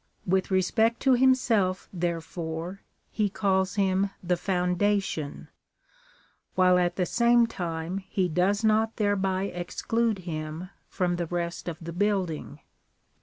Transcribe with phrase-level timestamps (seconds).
[0.25, 5.47] With respect to himself there fore, he calls him the foundation,
[6.55, 11.77] while at the same time he does not thereby exclude him from the rest of
[11.79, 12.61] the building.